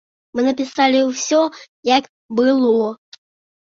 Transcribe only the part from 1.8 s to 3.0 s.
як было.